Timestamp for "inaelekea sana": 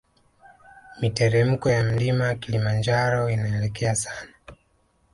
3.29-4.29